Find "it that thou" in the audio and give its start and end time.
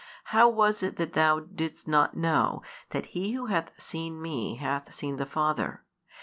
0.81-1.41